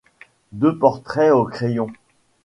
Deux 0.51 0.75
portraits 0.79 1.31
au 1.31 1.45
crayon. 1.45 1.85